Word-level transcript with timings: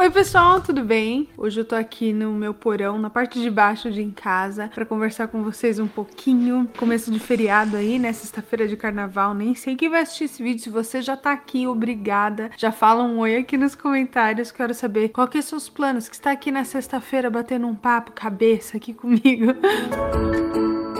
Oi, 0.00 0.08
pessoal, 0.08 0.62
tudo 0.62 0.82
bem? 0.82 1.28
Hoje 1.36 1.60
eu 1.60 1.64
tô 1.64 1.74
aqui 1.74 2.10
no 2.10 2.32
meu 2.32 2.54
porão, 2.54 2.98
na 2.98 3.10
parte 3.10 3.38
de 3.38 3.50
baixo 3.50 3.90
de 3.90 4.00
em 4.00 4.10
casa, 4.10 4.70
para 4.74 4.86
conversar 4.86 5.28
com 5.28 5.42
vocês 5.42 5.78
um 5.78 5.86
pouquinho. 5.86 6.66
Começo 6.78 7.10
de 7.10 7.18
feriado 7.18 7.76
aí, 7.76 7.98
né? 7.98 8.10
Sexta-feira 8.10 8.66
de 8.66 8.78
carnaval. 8.78 9.34
Nem 9.34 9.54
sei 9.54 9.76
quem 9.76 9.90
vai 9.90 10.00
assistir 10.00 10.24
esse 10.24 10.42
vídeo. 10.42 10.62
Se 10.62 10.70
você 10.70 11.02
já 11.02 11.18
tá 11.18 11.32
aqui, 11.32 11.66
obrigada. 11.66 12.50
Já 12.56 12.72
fala 12.72 13.02
um 13.02 13.18
oi 13.18 13.36
aqui 13.36 13.58
nos 13.58 13.74
comentários. 13.74 14.50
Quero 14.50 14.72
saber 14.72 15.10
qual 15.10 15.28
que 15.28 15.42
são 15.42 15.58
os 15.58 15.68
planos 15.68 16.08
que 16.08 16.14
está 16.14 16.30
aqui 16.30 16.50
na 16.50 16.64
sexta-feira 16.64 17.28
batendo 17.28 17.66
um 17.66 17.74
papo 17.74 18.12
cabeça 18.12 18.78
aqui 18.78 18.94
comigo. 18.94 19.52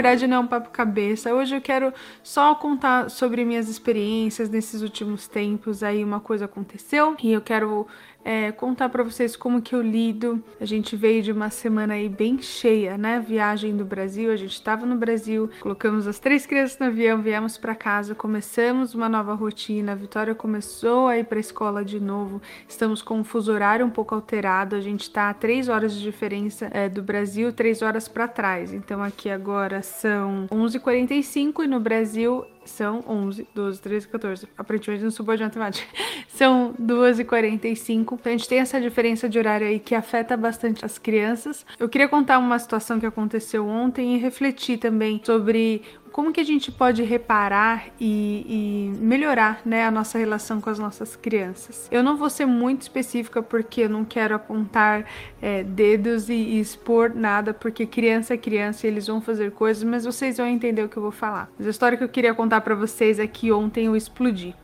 verdade 0.00 0.26
não 0.26 0.38
é 0.38 0.40
um 0.40 0.46
papo 0.46 0.70
cabeça. 0.70 1.34
Hoje 1.34 1.54
eu 1.54 1.60
quero 1.60 1.92
só 2.22 2.54
contar 2.54 3.10
sobre 3.10 3.44
minhas 3.44 3.68
experiências 3.68 4.48
nesses 4.48 4.80
últimos 4.80 5.28
tempos. 5.28 5.82
Aí 5.82 6.02
uma 6.02 6.20
coisa 6.20 6.46
aconteceu 6.46 7.14
e 7.22 7.30
eu 7.32 7.40
quero 7.42 7.86
é, 8.24 8.52
contar 8.52 8.88
para 8.88 9.02
vocês 9.02 9.36
como 9.36 9.62
que 9.62 9.74
eu 9.74 9.82
lido. 9.82 10.42
A 10.60 10.64
gente 10.64 10.96
veio 10.96 11.22
de 11.22 11.32
uma 11.32 11.50
semana 11.50 11.94
aí 11.94 12.08
bem 12.08 12.40
cheia, 12.40 12.96
né? 12.98 13.20
Viagem 13.20 13.76
do 13.76 13.84
Brasil, 13.84 14.30
a 14.30 14.36
gente 14.36 14.52
estava 14.52 14.84
no 14.86 14.96
Brasil, 14.96 15.50
colocamos 15.60 16.06
as 16.06 16.18
três 16.18 16.46
crianças 16.46 16.78
no 16.78 16.86
avião, 16.86 17.20
viemos 17.20 17.56
para 17.56 17.74
casa, 17.74 18.14
começamos 18.14 18.94
uma 18.94 19.08
nova 19.08 19.34
rotina. 19.34 19.92
A 19.92 19.94
Vitória 19.94 20.34
começou 20.34 21.08
a 21.08 21.18
ir 21.18 21.24
para 21.24 21.40
escola 21.40 21.84
de 21.84 22.00
novo. 22.00 22.40
Estamos 22.68 23.02
com 23.02 23.18
um 23.18 23.24
fuso 23.24 23.52
horário 23.52 23.84
um 23.86 23.90
pouco 23.90 24.14
alterado. 24.14 24.76
A 24.76 24.80
gente 24.80 25.02
está 25.02 25.30
a 25.30 25.34
três 25.34 25.68
horas 25.68 25.94
de 25.94 26.00
diferença 26.00 26.68
é, 26.72 26.88
do 26.88 27.02
Brasil, 27.02 27.52
três 27.52 27.82
horas 27.82 28.08
para 28.08 28.28
trás. 28.28 28.72
Então 28.72 29.02
aqui 29.02 29.30
agora 29.30 29.82
são 29.82 30.46
11h45 30.50 31.64
e 31.64 31.66
no 31.66 31.80
Brasil 31.80 32.44
são 32.70 33.04
11, 33.06 33.46
12, 33.54 33.80
13, 33.80 34.08
14. 34.08 34.48
Aparentemente 34.56 35.04
não 35.04 35.10
sou 35.10 35.24
boa 35.26 35.36
de 35.36 35.42
matemática. 35.42 35.86
São 36.28 36.74
2h45. 36.80 38.00
Então 38.00 38.18
a 38.24 38.30
gente 38.30 38.48
tem 38.48 38.60
essa 38.60 38.80
diferença 38.80 39.28
de 39.28 39.38
horário 39.38 39.66
aí 39.66 39.78
que 39.78 39.94
afeta 39.94 40.36
bastante 40.36 40.84
as 40.84 40.96
crianças. 40.96 41.66
Eu 41.78 41.88
queria 41.88 42.08
contar 42.08 42.38
uma 42.38 42.58
situação 42.58 42.98
que 42.98 43.04
aconteceu 43.04 43.66
ontem 43.66 44.14
e 44.14 44.18
refletir 44.18 44.78
também 44.78 45.20
sobre 45.22 45.82
como 46.20 46.34
que 46.34 46.40
a 46.40 46.44
gente 46.44 46.70
pode 46.70 47.02
reparar 47.02 47.86
e, 47.98 48.44
e, 48.46 48.98
melhorar 49.02 49.62
né, 49.64 49.86
a 49.86 49.90
nossa 49.90 50.18
relação 50.18 50.60
com 50.60 50.68
as 50.68 50.78
nossas 50.78 51.16
crianças. 51.16 51.88
Eu 51.90 52.02
não 52.02 52.14
vou 52.14 52.28
ser 52.28 52.44
muito 52.44 52.82
específica 52.82 53.42
porque 53.42 53.80
eu 53.80 53.88
não 53.88 54.04
quero 54.04 54.34
apontar 54.34 55.06
é, 55.40 55.64
dedos 55.64 56.28
e, 56.28 56.34
e, 56.34 56.60
expor 56.60 57.14
nada, 57.14 57.54
porque 57.54 57.86
criança 57.86 58.34
é 58.34 58.36
criança 58.36 58.86
e 58.86 58.90
eles 58.90 59.06
vão 59.06 59.22
fazer 59.22 59.52
coisas, 59.52 59.82
mas 59.82 60.04
vocês 60.04 60.36
vão 60.36 60.46
entender 60.46 60.84
o 60.84 60.90
que 60.90 60.98
eu 60.98 61.02
vou 61.02 61.10
falar. 61.10 61.50
Mas 61.58 61.66
a 61.66 61.70
história 61.70 61.96
que 61.96 62.04
eu 62.04 62.08
queria 62.10 62.34
contar 62.34 62.60
para 62.60 62.74
vocês 62.74 63.18
é 63.18 63.26
que 63.26 63.50
ontem 63.50 63.86
eu 63.86 63.96
explodi 63.96 64.54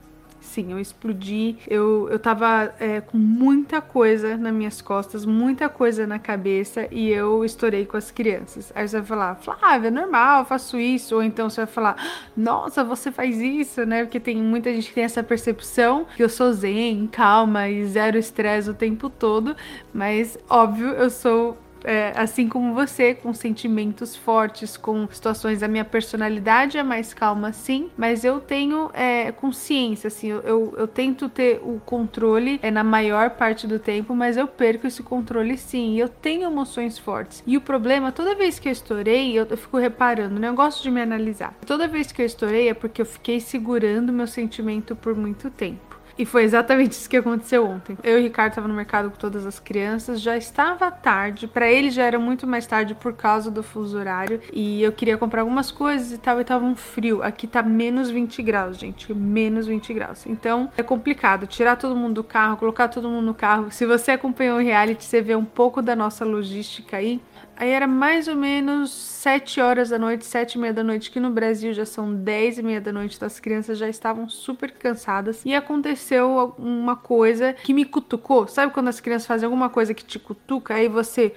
sim, 0.47 0.73
eu 0.73 0.79
explodi. 0.79 1.57
Eu, 1.67 2.09
eu 2.11 2.19
tava 2.19 2.75
é, 2.79 3.01
com 3.01 3.19
muita 3.19 3.81
coisa 3.81 4.37
nas 4.37 4.53
minhas 4.53 4.81
costas, 4.81 5.25
muita 5.27 5.69
coisa 5.69 6.07
na 6.07 6.19
cabeça 6.19 6.89
e 6.91 7.11
eu 7.11 7.45
estourei 7.45 7.85
com 7.85 7.97
as 7.97 8.11
crianças. 8.11 8.73
Aí 8.75 8.87
você 8.87 8.99
vai 8.99 9.07
falar, 9.07 9.35
Flávia, 9.37 9.89
é 9.89 9.91
normal, 9.91 10.41
eu 10.41 10.45
faço 10.45 10.79
isso. 10.79 11.17
Ou 11.17 11.23
então 11.23 11.51
você 11.51 11.63
vai 11.63 11.67
falar, 11.67 11.97
nossa, 12.37 12.85
você 12.85 13.11
faz 13.11 13.41
isso, 13.41 13.85
né? 13.85 14.05
Porque 14.05 14.21
tem 14.21 14.37
muita 14.37 14.73
gente 14.73 14.89
que 14.89 14.95
tem 14.95 15.05
essa 15.05 15.23
percepção 15.23 16.07
que 16.17 16.23
eu 16.23 16.29
sou 16.29 16.53
zen, 16.53 17.09
calma 17.11 17.69
e 17.69 17.85
zero 17.85 18.17
estresse 18.17 18.71
o 18.71 18.75
tempo 18.75 19.11
todo. 19.11 19.57
Mas, 19.93 20.39
óbvio, 20.49 20.89
eu 20.89 21.11
sou 21.11 21.57
é, 21.85 22.13
assim 22.17 22.49
como 22.49 22.75
você, 22.75 23.15
com 23.15 23.33
sentimentos 23.33 24.15
fortes, 24.17 24.77
com 24.77 25.09
situações. 25.11 25.63
A 25.63 25.69
minha 25.69 25.85
personalidade 25.85 26.79
é 26.79 26.83
mais 26.83 27.15
calma, 27.15 27.53
sim, 27.53 27.91
mas 27.97 28.25
eu 28.25 28.41
tenho 28.41 28.91
é, 28.93 29.33
consciência, 29.33 30.09
assim, 30.09 30.29
eu, 30.29 30.41
eu, 30.41 30.75
eu, 30.79 30.89
tento 30.89 31.29
ter 31.29 31.61
o 31.63 31.81
controle 31.85 32.59
é, 32.63 32.71
na 32.71 32.85
maior 32.85 33.31
parte 33.31 33.67
do 33.67 33.79
tempo, 33.79 34.15
mas 34.15 34.37
eu 34.37 34.47
perco 34.47 34.87
esse 34.87 35.03
controle 35.03 35.57
sim. 35.57 35.95
E 35.95 35.99
eu 35.99 36.09
tenho 36.09 36.45
emoções 36.45 36.99
fortes. 36.99 37.43
E 37.47 37.57
o 37.57 37.61
problema, 37.61 38.13
toda 38.13 38.35
vez 38.35 38.59
que 38.59 38.69
eu 38.69 38.73
estourei, 38.73 39.33
eu, 39.39 39.47
eu 39.49 39.57
fico 39.57 39.77
reparando, 39.77 40.41
né? 40.41 40.49
Eu 40.49 40.55
gosto 40.55 40.83
de 40.83 40.91
me 40.91 41.01
analisar. 41.01 41.55
Toda 41.67 41.89
vez 41.89 42.13
que 42.13 42.23
eu 42.23 42.27
estourei 42.27 42.69
é 42.69 42.75
porque 42.75 43.03
eu 43.03 43.07
fiquei 43.07 43.41
segurando 43.41 44.13
meu 44.13 44.27
sentimento 44.27 44.97
por 44.97 45.15
muito 45.15 45.51
tempo. 45.51 45.86
E 46.19 46.25
foi 46.25 46.45
exatamente 46.45 46.93
isso 46.93 47.09
que 47.09 47.17
aconteceu 47.17 47.67
ontem. 47.67 47.97
Eu 48.03 48.19
e 48.19 48.21
o 48.21 48.23
Ricardo 48.23 48.53
estavam 48.53 48.69
no 48.69 48.75
mercado 48.75 49.11
com 49.11 49.17
todas 49.17 49.45
as 49.45 49.59
crianças, 49.59 50.21
já 50.21 50.37
estava 50.37 50.91
tarde. 50.91 51.47
Para 51.47 51.71
ele 51.71 51.91
já 51.91 52.05
era 52.05 52.19
muito 52.19 52.47
mais 52.47 52.67
tarde 52.67 52.95
por 52.95 53.13
causa 53.13 53.51
do 53.51 53.63
fuso 53.63 53.99
horário. 53.99 54.41
E 54.53 54.83
eu 54.83 54.93
queria 54.93 55.19
comprar 55.19 55.43
algumas 55.43 55.71
coisas 55.71 56.13
e 56.13 56.19
tal, 56.19 56.41
e 56.41 56.45
tava 56.45 56.65
um 56.65 56.75
frio. 56.75 57.23
Aqui 57.23 57.47
tá 57.47 57.63
menos 57.63 58.11
20 58.11 58.43
graus, 58.43 58.79
gente. 58.79 59.13
Menos 59.13 59.67
20 59.67 59.93
graus. 59.93 60.27
Então 60.27 60.71
é 60.77 60.83
complicado 60.83 61.47
tirar 61.47 61.77
todo 61.77 61.95
mundo 61.95 62.15
do 62.15 62.25
carro, 62.25 62.57
colocar 62.57 62.89
todo 62.89 63.09
mundo 63.09 63.27
no 63.27 63.35
carro. 63.35 63.71
Se 63.71 63.85
você 63.85 64.13
acompanhou 64.13 64.59
o 64.59 64.63
reality, 64.63 65.05
você 65.05 65.21
vê 65.21 65.37
um 65.37 65.45
pouco 65.45 65.83
da 65.83 65.95
nossa 65.95 66.25
logística 66.25 66.97
aí. 66.97 67.21
Aí 67.57 67.71
era 67.71 67.87
mais 67.87 68.29
ou 68.29 68.37
menos 68.37 68.91
7 68.91 69.61
horas 69.63 69.89
da 69.89 69.99
noite, 69.99 70.27
7 70.27 70.55
e 70.55 70.59
meia 70.59 70.75
da 70.75 70.85
noite, 70.85 71.11
que 71.11 71.19
no 71.19 71.31
Brasil 71.31 71.73
já 71.73 71.87
são 71.87 72.15
10 72.15 72.59
e 72.59 72.63
meia 72.63 72.81
da 72.81 72.93
noite, 72.93 73.17
então 73.17 73.27
as 73.27 73.41
crianças 73.41 73.79
já 73.79 73.89
estavam 73.89 74.29
super 74.29 74.71
cansadas. 74.73 75.43
E 75.45 75.55
aconteceu 75.55 76.55
uma 76.59 76.97
coisa 76.97 77.55
que 77.55 77.73
me 77.73 77.87
cutucou. 77.87 78.47
Sabe 78.47 78.73
quando 78.73 78.89
as 78.89 79.01
crianças 79.01 79.27
fazem 79.27 79.47
alguma 79.47 79.71
coisa 79.71 79.95
que 79.95 80.05
te 80.05 80.19
cutuca, 80.19 80.75
aí 80.75 80.87
você 80.87 81.35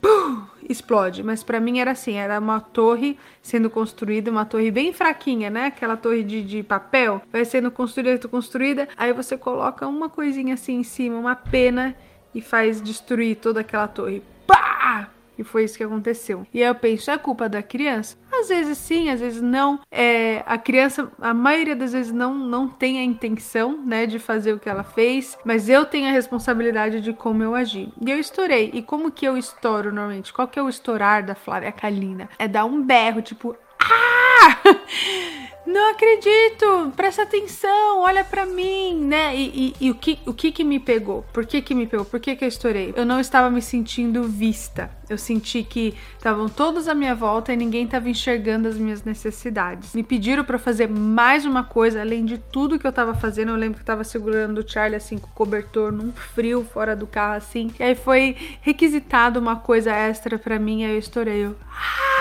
pum, 0.00 0.42
explode. 0.68 1.22
Mas 1.22 1.44
para 1.44 1.60
mim 1.60 1.78
era 1.78 1.92
assim, 1.92 2.14
era 2.14 2.38
uma 2.40 2.60
torre 2.60 3.16
sendo 3.40 3.70
construída, 3.70 4.30
uma 4.30 4.44
torre 4.44 4.72
bem 4.72 4.92
fraquinha, 4.92 5.50
né? 5.50 5.66
Aquela 5.66 5.96
torre 5.96 6.24
de, 6.24 6.42
de 6.42 6.62
papel, 6.64 7.22
vai 7.32 7.44
sendo 7.44 7.70
construída, 7.70 8.26
construída, 8.28 8.88
aí 8.96 9.12
você 9.12 9.36
coloca 9.38 9.86
uma 9.86 10.08
coisinha 10.08 10.54
assim 10.54 10.74
em 10.80 10.82
cima, 10.82 11.16
uma 11.16 11.36
pena 11.36 11.94
e 12.34 12.40
faz 12.40 12.82
destruir 12.82 13.36
toda 13.36 13.60
aquela 13.60 13.86
torre. 13.86 14.20
Pá! 14.46 15.13
E 15.38 15.44
foi 15.44 15.64
isso 15.64 15.76
que 15.76 15.84
aconteceu. 15.84 16.46
E 16.52 16.62
aí 16.62 16.68
eu 16.68 16.74
penso, 16.74 17.10
é 17.10 17.18
culpa 17.18 17.48
da 17.48 17.62
criança? 17.62 18.16
Às 18.32 18.48
vezes 18.48 18.78
sim, 18.78 19.10
às 19.10 19.20
vezes 19.20 19.40
não. 19.40 19.80
É, 19.90 20.42
a 20.46 20.58
criança, 20.58 21.10
a 21.20 21.32
maioria 21.32 21.76
das 21.76 21.92
vezes 21.92 22.12
não, 22.12 22.34
não 22.34 22.68
tem 22.68 22.98
a 22.98 23.04
intenção, 23.04 23.80
né, 23.84 24.06
de 24.06 24.18
fazer 24.18 24.52
o 24.52 24.58
que 24.58 24.68
ela 24.68 24.84
fez, 24.84 25.38
mas 25.44 25.68
eu 25.68 25.84
tenho 25.84 26.08
a 26.08 26.12
responsabilidade 26.12 27.00
de 27.00 27.12
como 27.12 27.42
eu 27.42 27.54
agi. 27.54 27.92
E 28.00 28.10
eu 28.10 28.18
estourei. 28.18 28.70
E 28.72 28.82
como 28.82 29.10
que 29.10 29.26
eu 29.26 29.36
estouro 29.36 29.92
normalmente? 29.92 30.32
Qual 30.32 30.48
que 30.48 30.58
é 30.58 30.62
o 30.62 30.68
estourar 30.68 31.24
da 31.24 31.34
Flávia 31.34 31.72
Kalina? 31.72 32.28
É 32.38 32.48
dar 32.48 32.64
um 32.64 32.82
berro, 32.82 33.22
tipo, 33.22 33.56
ah! 33.80 34.58
não 35.66 35.92
acredito, 35.92 36.92
presta 36.94 37.22
atenção, 37.22 38.00
olha 38.00 38.22
para 38.22 38.44
mim, 38.44 38.94
né? 39.04 39.34
E, 39.34 39.74
e, 39.80 39.86
e, 39.86 39.90
o, 39.90 39.94
que, 39.94 40.18
o 40.26 40.34
que 40.34 40.52
que 40.52 40.62
me 40.62 40.78
pegou? 40.78 41.24
Por 41.32 41.46
que 41.46 41.62
que 41.62 41.74
me 41.74 41.86
pegou? 41.86 42.04
Por 42.04 42.20
que 42.20 42.36
que 42.36 42.44
eu 42.44 42.48
estourei? 42.48 42.92
Eu 42.94 43.06
não 43.06 43.18
estava 43.18 43.50
me 43.50 43.62
sentindo 43.62 44.24
vista. 44.24 44.90
Eu 45.08 45.16
senti 45.16 45.62
que 45.62 45.94
estavam 46.16 46.48
todos 46.48 46.86
à 46.86 46.94
minha 46.94 47.14
volta 47.14 47.52
e 47.52 47.56
ninguém 47.56 47.84
estava 47.84 48.08
enxergando 48.08 48.68
as 48.68 48.76
minhas 48.76 49.04
necessidades. 49.04 49.94
Me 49.94 50.02
pediram 50.02 50.44
para 50.44 50.58
fazer 50.58 50.88
mais 50.88 51.46
uma 51.46 51.64
coisa, 51.64 52.00
além 52.00 52.24
de 52.24 52.38
tudo 52.38 52.78
que 52.78 52.86
eu 52.86 52.90
estava 52.90 53.14
fazendo. 53.14 53.50
Eu 53.50 53.56
lembro 53.56 53.76
que 53.76 53.82
eu 53.82 53.86
tava 53.86 54.04
segurando 54.04 54.58
o 54.58 54.68
Charlie 54.68 54.96
assim 54.96 55.18
com 55.18 55.28
o 55.28 55.32
cobertor 55.32 55.92
num 55.92 56.12
frio 56.12 56.64
fora 56.64 56.94
do 56.94 57.06
carro 57.06 57.36
assim. 57.36 57.70
E 57.78 57.82
aí 57.82 57.94
foi 57.94 58.36
requisitado 58.60 59.40
uma 59.40 59.56
coisa 59.56 59.92
extra 59.92 60.38
para 60.38 60.58
mim, 60.58 60.82
e 60.82 60.84
aí 60.84 60.92
eu 60.92 60.98
estourei. 60.98 61.46
Eu, 61.46 61.56
ah! 61.70 62.13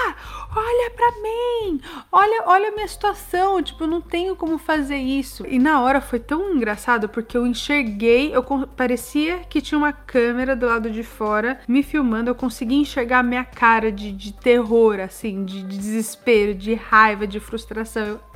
Olha 0.56 0.92
para 0.92 1.12
mim, 1.22 1.82
olha, 2.12 2.44
olha 2.46 2.70
a 2.70 2.72
minha 2.72 2.88
situação, 2.88 3.62
tipo, 3.62 3.84
eu 3.84 3.88
não 3.88 4.02
tenho 4.02 4.36
como 4.36 4.58
fazer 4.58 4.98
isso. 4.98 5.46
E 5.48 5.60
na 5.60 5.82
hora 5.82 6.02
foi 6.02 6.20
tão 6.20 6.54
engraçado 6.56 7.10
porque 7.10 7.38
eu 7.38 7.46
enxerguei, 7.46 8.36
eu 8.36 8.44
parecia 8.76 9.40
que 9.50 9.62
tinha 9.62 9.78
uma 9.78 9.94
câmera 9.94 10.56
do 10.56 10.66
lado 10.66 10.90
de 10.90 11.04
fora 11.04 11.60
me 11.68 11.84
filmando, 11.84 12.30
eu 12.30 12.36
consegui 12.36 12.76
enxergar 12.76 13.20
a 13.20 13.24
minha 13.24 13.44
cara 13.44 13.92
de, 13.92 14.12
de 14.12 14.34
terror, 14.34 15.00
assim, 15.00 15.44
de, 15.46 15.64
de 15.64 15.78
desespero, 15.78 16.54
de 16.54 16.74
raiva, 16.74 17.26
de 17.26 17.40
frustração. 17.40 18.06
Eu, 18.06 18.33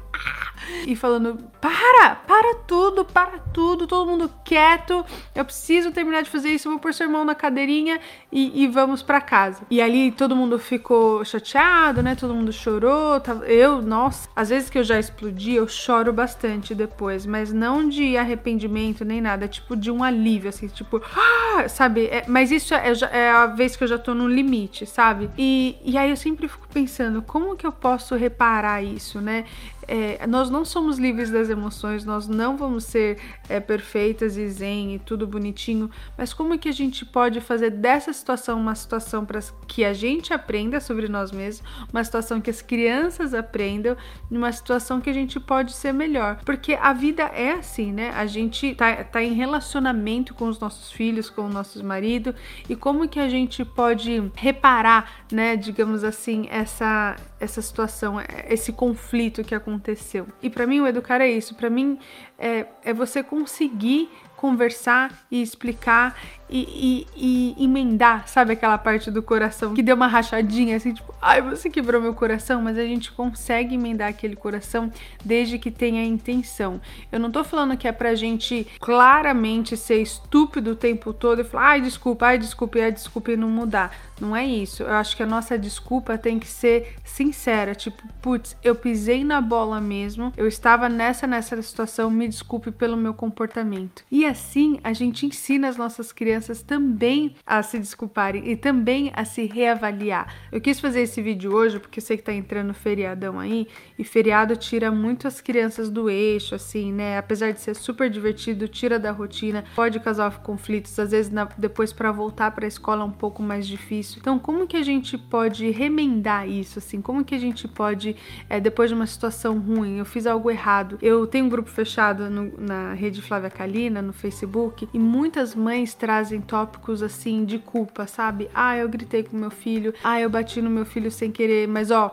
e 0.86 0.96
falando: 0.96 1.38
para, 1.60 2.16
para 2.16 2.56
tudo, 2.68 3.06
para 3.06 3.40
tudo, 3.54 3.88
todo 3.88 4.10
mundo 4.10 4.32
quieto. 4.44 5.06
Eu 5.34 5.46
preciso 5.46 5.92
terminar 5.92 6.24
de 6.24 6.30
fazer 6.30 6.50
isso. 6.50 6.70
vou 6.70 6.80
pôr 6.80 6.94
seu 6.94 7.08
irmão 7.08 7.24
na 7.24 7.36
cadeirinha 7.36 8.00
e, 8.32 8.64
e 8.64 8.68
vamos 8.68 9.02
para 9.02 9.22
casa. 9.22 9.64
E 9.70 9.82
ali 9.82 10.12
todo 10.12 10.36
mundo 10.36 10.60
ficou 10.60 11.24
chateado, 11.24 12.02
né? 12.02 12.16
Todo 12.16 12.34
mundo 12.34 12.52
chorou. 12.52 13.22
Eu, 13.46 13.82
nossa, 13.82 14.30
às 14.36 14.50
vezes 14.50 14.70
que 14.70 14.78
eu 14.78 14.84
já 14.84 15.00
explodi, 15.00 15.54
eu 15.54 15.68
choro 15.68 16.12
bastante 16.12 16.76
depois, 16.76 17.26
mas 17.26 17.52
não 17.52 17.88
de 17.88 18.18
arrependimento 18.18 19.06
nem 19.06 19.22
nada, 19.22 19.48
tipo 19.48 19.76
de 19.76 19.92
um 19.92 20.04
alívio, 20.04 20.50
assim, 20.50 20.68
tipo, 20.68 21.02
ah, 21.16 21.68
sabe? 21.68 22.06
É, 22.08 22.26
mas 22.28 22.52
isso 22.52 22.74
é, 22.74 22.92
é, 23.12 23.30
a 23.30 23.48
vez 23.48 23.76
que 23.76 23.84
eu 23.84 23.88
já 23.88 23.98
tô 23.98 24.14
no 24.14 24.28
limite, 24.28 24.86
sabe? 24.86 25.30
E, 25.38 25.78
e 25.84 25.98
aí 25.98 26.10
eu 26.10 26.18
sempre 26.18 26.48
fico 26.48 26.68
pensando: 26.68 27.22
como 27.22 27.56
que 27.56 27.66
eu 27.66 27.72
posso 27.72 28.16
reparar 28.16 28.84
isso, 28.84 29.20
né? 29.22 29.46
É, 29.88 30.26
nós 30.28 30.50
não 30.50 30.66
somos 30.66 30.98
livres 30.98 31.32
das 31.32 31.50
emoções, 31.50 32.04
nós 32.04 32.28
não 32.28 32.58
vamos 32.58 32.84
ser 32.84 33.18
é, 33.48 33.60
perfeitas 33.60 34.36
e 34.38 34.48
zen 34.50 34.96
e 34.96 35.00
tudo 35.00 35.26
bonitinho, 35.26 35.90
mas 36.18 36.34
como 36.34 36.58
que 36.58 36.68
a 36.68 36.74
gente 36.74 37.06
pode 37.06 37.40
fazer 37.40 37.70
dessa 37.70 38.12
situação 38.12 38.60
uma 38.60 38.76
situação 38.76 39.26
para 39.26 39.40
que 39.68 39.86
a 39.86 39.94
gente 39.94 40.34
aprenda 40.34 40.80
sobre 40.80 41.08
nós 41.08 41.32
mesmos, 41.32 41.64
uma 41.92 42.04
situação 42.04 42.42
que 42.42 42.50
as 42.50 42.62
crianças 42.62 43.34
aprendam, 43.34 43.96
uma 44.30 44.52
situação 44.52 45.00
que 45.00 45.10
a 45.10 45.14
gente 45.14 45.40
pode 45.40 45.74
ser 45.74 45.94
melhor, 45.94 46.40
porque 46.44 46.74
a 46.74 46.92
vida 46.94 47.24
é 47.24 47.54
assim, 47.54 47.92
né? 47.92 48.12
A 48.16 48.26
gente 48.26 48.76
tá, 48.76 49.04
tá 49.04 49.24
em 49.24 49.34
relacionamento 49.34 50.34
com 50.34 50.48
os 50.48 50.60
nossos 50.60 50.92
filhos, 50.92 51.30
com 51.30 51.46
os 51.48 51.54
nossos 51.54 51.82
maridos 51.82 52.34
e 52.68 52.76
como 52.76 53.08
que 53.08 53.20
a 53.20 53.30
gente 53.30 53.64
pode 53.64 54.32
reparar, 54.36 55.10
né, 55.32 55.56
digamos 55.56 56.04
assim, 56.04 56.48
essa 56.50 57.16
essa 57.40 57.62
situação, 57.62 58.16
esse 58.50 58.72
conflito 58.72 59.44
que 59.44 59.54
aconteceu. 59.54 60.28
E 60.42 60.50
para 60.50 60.66
mim 60.66 60.80
o 60.80 60.88
educar 60.88 61.22
é 61.22 61.30
isso, 61.30 61.56
para 61.56 61.70
mim 61.70 62.00
é, 62.38 62.66
é 62.84 62.94
você 62.94 63.22
conseguir 63.24 64.10
conversar 64.38 65.26
e 65.30 65.42
explicar 65.42 66.16
e, 66.50 67.06
e, 67.16 67.56
e, 67.58 67.64
emendar, 67.66 68.28
sabe 68.28 68.54
aquela 68.54 68.78
parte 68.78 69.12
do 69.12 69.22
coração 69.22 69.74
que 69.74 69.84
deu 69.84 69.96
uma 69.96 70.08
rachadinha, 70.08 70.78
assim, 70.78 70.94
tipo, 70.94 71.14
ai, 71.22 71.42
você 71.42 71.70
quebrou 71.70 72.02
meu 72.02 72.14
coração, 72.14 72.62
mas 72.62 72.78
a 72.78 72.84
gente 72.84 73.12
consegue 73.12 73.76
emendar 73.76 74.08
aquele 74.08 74.36
coração 74.36 74.92
desde 75.26 75.60
que 75.60 75.70
tenha 75.70 76.06
intenção. 76.06 76.80
Eu 77.12 77.20
não 77.20 77.32
tô 77.32 77.44
falando 77.44 77.76
que 77.76 77.88
é 77.88 77.92
pra 77.92 78.16
gente 78.16 78.66
claramente 78.80 79.76
ser 79.76 80.02
estúpido 80.02 80.72
o 80.72 80.76
tempo 80.76 81.12
todo 81.12 81.42
e 81.42 81.44
falar, 81.44 81.72
ai, 81.72 81.82
desculpa, 81.82 82.28
ai, 82.28 82.38
desculpa, 82.38 82.80
ai, 82.80 82.92
desculpa 82.92 83.32
e 83.32 83.38
não 83.38 83.50
mudar. 83.50 83.94
Não 84.20 84.36
é 84.36 84.46
isso. 84.46 84.84
Eu 84.84 84.94
acho 84.94 85.18
que 85.18 85.24
a 85.24 85.28
nossa 85.28 85.58
desculpa 85.58 86.18
tem 86.18 86.40
que 86.40 86.48
ser 86.48 86.96
sincera, 87.04 87.76
tipo, 87.76 88.02
putz, 88.22 88.56
eu 88.64 88.74
pisei 88.74 89.24
na 89.24 89.42
bola 89.42 89.82
mesmo, 89.82 90.32
eu 90.38 90.48
estava 90.48 90.88
nessa, 90.88 91.28
nessa 91.28 91.62
situação, 91.62 92.10
me 92.10 92.28
desculpe 92.28 92.72
pelo 92.72 92.96
meu 92.96 93.14
comportamento. 93.14 94.04
E 94.10 94.26
assim 94.28 94.80
a 94.84 94.94
gente 94.94 95.26
ensina 95.26 95.68
as 95.68 95.78
nossas 95.78 96.12
crianças 96.12 96.62
também 96.62 97.36
a 97.46 97.62
se 97.64 97.80
desculparem 97.80 98.50
e 98.50 98.56
também 98.56 99.12
a 99.16 99.26
se 99.26 99.46
reavaliar. 99.46 100.34
Eu 100.52 100.62
quis 100.62 100.80
fazer 100.80 101.02
esse 101.02 101.22
vídeo 101.22 101.54
hoje 101.54 101.80
porque 101.80 102.00
eu 102.00 102.04
sei 102.04 102.18
que 102.18 102.24
tá 102.24 102.34
entrando 102.34 102.74
feriadão 102.74 103.40
aí 103.40 103.68
e 103.98 104.04
feriado 104.04 104.56
tira 104.56 104.92
muito 104.92 105.28
as 105.28 105.42
crianças 105.42 105.90
do 105.90 106.10
eixo, 106.10 106.56
assim, 106.56 106.92
né? 106.92 107.18
Apesar 107.18 107.52
de 107.52 107.60
ser 107.60 107.76
super 107.76 108.10
divertido, 108.10 108.68
tira 108.68 109.00
da 109.00 109.12
rotina, 109.12 109.64
pode 109.76 110.00
causar 110.00 110.40
conflitos, 110.40 110.98
às 111.00 111.12
vezes 111.12 111.32
na, 111.32 111.46
depois 111.58 111.92
para 111.92 112.12
voltar 112.12 112.52
para 112.52 112.66
a 112.66 112.68
escola 112.68 113.02
é 113.02 113.06
um 113.06 113.12
pouco 113.12 113.42
mais 113.42 113.68
difícil. 113.68 114.18
Então, 114.20 114.38
como 114.38 114.68
que 114.68 114.78
a 114.78 114.84
gente 114.84 115.18
pode 115.18 115.70
remendar 115.72 116.48
isso, 116.48 116.80
assim? 116.80 117.02
Como 117.02 117.24
que 117.24 117.36
a 117.36 117.40
gente 117.40 117.68
pode, 117.68 118.16
é, 118.50 118.60
depois 118.60 118.90
de 118.90 118.96
uma 118.96 119.08
situação 119.08 119.60
ruim, 119.60 119.98
eu 119.98 120.06
fiz 120.06 120.28
algo 120.28 120.50
errado, 120.50 120.98
eu 121.02 121.26
tenho 121.28 121.46
um 121.46 121.50
grupo 121.50 121.70
fechado 121.70 122.30
no, 122.30 122.54
na 122.58 122.94
rede 122.94 123.22
Flávia 123.22 123.50
Kalina, 123.50 124.02
no 124.02 124.14
Facebook, 124.18 124.90
e 124.94 125.00
muitas 125.00 125.56
mães 125.56 125.94
trazem 125.94 126.42
tópicos 126.42 127.02
assim 127.02 127.46
de 127.46 127.60
culpa, 127.60 128.08
sabe? 128.08 128.50
Ah, 128.54 128.76
eu 128.78 128.90
gritei 128.90 129.24
com 129.24 129.38
meu 129.38 129.52
filho, 129.52 129.94
ah, 130.04 130.20
eu 130.20 130.30
bati 130.30 130.62
no 130.62 130.70
meu 130.70 130.86
filho 130.86 131.12
sem 131.12 131.32
querer, 131.32 131.68
mas 131.68 131.92
ó, 131.92 132.12